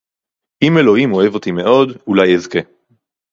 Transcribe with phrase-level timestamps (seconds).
[0.63, 2.59] אם אלוהים אוהב אותי מאוד, אולי אזכה